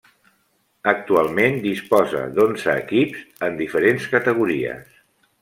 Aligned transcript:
Actualment 0.91 1.59
disposa 1.65 2.23
d'onze 2.39 2.75
equips 2.85 3.23
en 3.49 3.61
diferents 3.61 4.09
categories. 4.17 4.99